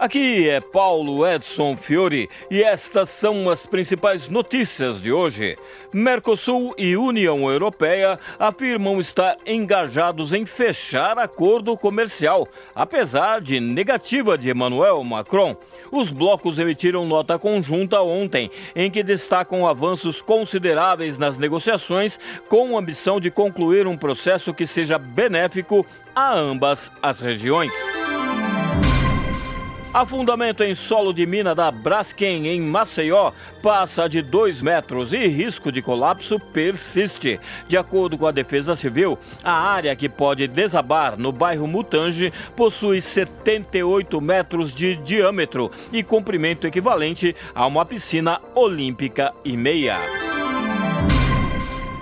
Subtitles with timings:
[0.00, 5.58] Aqui é Paulo Edson Fiore e estas são as principais notícias de hoje.
[5.92, 14.48] Mercosul e União Europeia afirmam estar engajados em fechar acordo comercial, apesar de negativa de
[14.48, 15.54] Emmanuel Macron.
[15.92, 22.80] Os blocos emitiram nota conjunta ontem, em que destacam avanços consideráveis nas negociações, com a
[22.80, 27.89] ambição de concluir um processo que seja benéfico a ambas as regiões.
[29.92, 35.72] Afundamento em solo de mina da Braskem, em Maceió, passa de 2 metros e risco
[35.72, 37.40] de colapso persiste.
[37.66, 43.00] De acordo com a Defesa Civil, a área que pode desabar no bairro Mutange possui
[43.00, 50.29] 78 metros de diâmetro e comprimento equivalente a uma piscina olímpica e meia.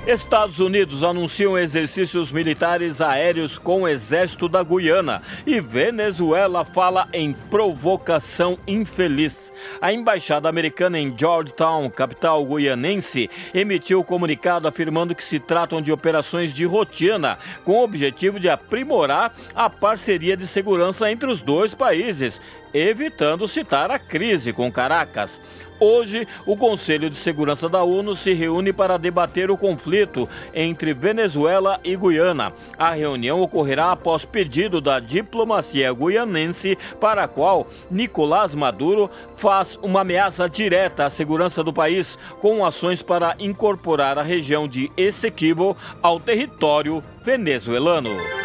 [0.08, 7.34] Estados Unidos anunciam exercícios militares aéreos com o exército da Guiana e Venezuela fala em
[7.34, 9.36] provocação infeliz.
[9.82, 16.54] A embaixada americana em Georgetown, capital guianense, emitiu comunicado afirmando que se tratam de operações
[16.54, 22.40] de rotina, com o objetivo de aprimorar a parceria de segurança entre os dois países,
[22.72, 25.38] evitando citar a crise com Caracas.
[25.80, 31.78] Hoje, o Conselho de Segurança da ONU se reúne para debater o conflito entre Venezuela
[31.84, 32.52] e Guiana.
[32.76, 40.00] A reunião ocorrerá após pedido da diplomacia guianense, para a qual Nicolás Maduro faz uma
[40.00, 46.18] ameaça direta à segurança do país, com ações para incorporar a região de Essequibo ao
[46.18, 48.37] território venezuelano.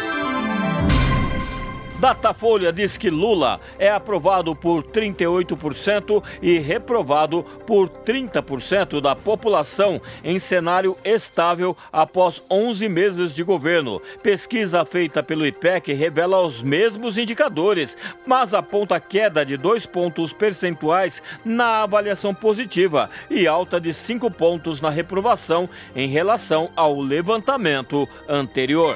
[2.04, 10.38] Datafolha diz que Lula é aprovado por 38% e reprovado por 30% da população em
[10.38, 14.02] cenário estável após 11 meses de governo.
[14.22, 21.22] Pesquisa feita pelo IPEC revela os mesmos indicadores, mas aponta queda de dois pontos percentuais
[21.42, 28.94] na avaliação positiva e alta de cinco pontos na reprovação em relação ao levantamento anterior.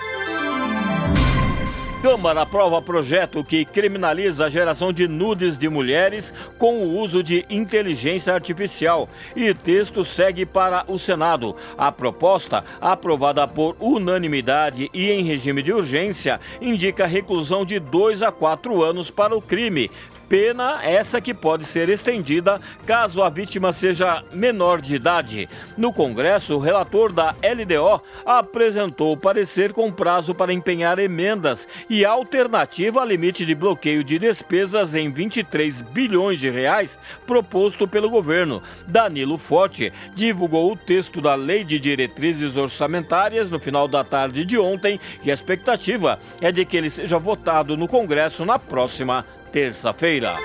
[2.00, 7.44] Câmara aprova projeto que criminaliza a geração de nudes de mulheres com o uso de
[7.50, 11.56] inteligência artificial e texto segue para o Senado.
[11.76, 18.30] A proposta, aprovada por unanimidade e em regime de urgência, indica reclusão de dois a
[18.30, 19.90] quatro anos para o crime,
[20.28, 25.48] Pena essa que pode ser estendida caso a vítima seja menor de idade.
[25.74, 33.00] No Congresso, o relator da LDO apresentou parecer com prazo para empenhar emendas e alternativa
[33.00, 38.62] a limite de bloqueio de despesas em 23 bilhões de reais proposto pelo governo.
[38.86, 44.58] Danilo Forte divulgou o texto da Lei de Diretrizes Orçamentárias no final da tarde de
[44.58, 50.36] ontem e a expectativa é de que ele seja votado no Congresso na próxima terça-feira.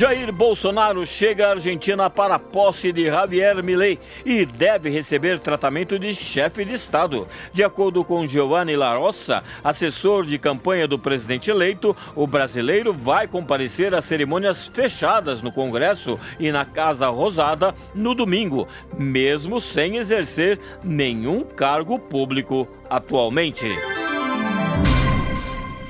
[0.00, 5.98] Jair Bolsonaro chega à Argentina para a posse de Javier Milei e deve receber tratamento
[5.98, 7.28] de chefe de Estado.
[7.52, 13.28] De acordo com Giovanni La Rossa, assessor de campanha do presidente eleito, o brasileiro vai
[13.28, 20.58] comparecer às cerimônias fechadas no Congresso e na Casa Rosada no domingo, mesmo sem exercer
[20.82, 23.68] nenhum cargo público atualmente.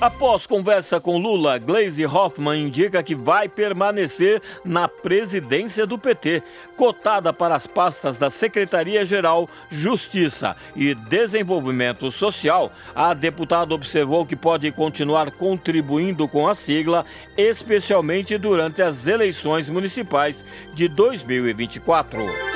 [0.00, 6.42] Após conversa com Lula, Gleisi Hoffmann indica que vai permanecer na presidência do PT,
[6.74, 12.72] cotada para as pastas da Secretaria-Geral, Justiça e Desenvolvimento Social.
[12.94, 17.04] A deputada observou que pode continuar contribuindo com a sigla,
[17.36, 22.49] especialmente durante as eleições municipais de 2024.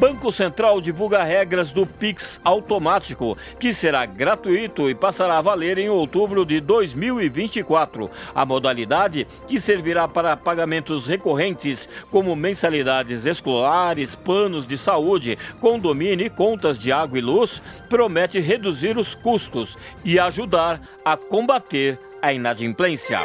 [0.00, 5.90] Banco Central divulga regras do Pix automático, que será gratuito e passará a valer em
[5.90, 8.10] outubro de 2024.
[8.34, 16.30] A modalidade, que servirá para pagamentos recorrentes, como mensalidades escolares, planos de saúde, condomínio e
[16.30, 23.20] contas de água e luz, promete reduzir os custos e ajudar a combater a inadimplência.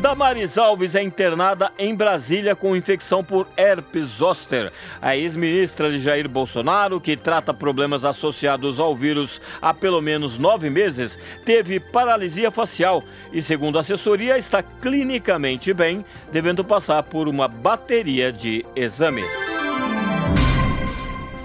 [0.00, 4.72] Damares Alves é internada em Brasília com infecção por herpes zoster.
[5.00, 10.70] A ex-ministra de Jair Bolsonaro, que trata problemas associados ao vírus há pelo menos nove
[10.70, 17.46] meses, teve paralisia facial e, segundo a assessoria, está clinicamente bem, devendo passar por uma
[17.46, 19.49] bateria de exames.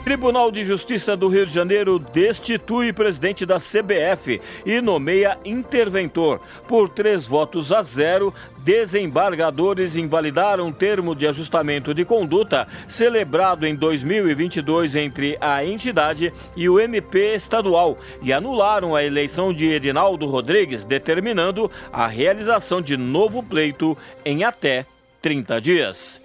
[0.06, 6.40] Tribunal de Justiça do Rio de Janeiro destitui presidente da CBF e nomeia interventor.
[6.68, 14.94] Por três votos a zero, desembargadores invalidaram termo de ajustamento de conduta celebrado em 2022
[14.94, 21.69] entre a entidade e o MP estadual e anularam a eleição de Edinaldo Rodrigues, determinando
[21.92, 24.86] a realização de novo pleito em até
[25.19, 26.25] 30 dias.